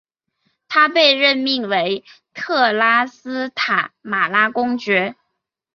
[0.67, 2.03] 他被任命为
[2.33, 5.15] 特拉斯塔马拉公爵。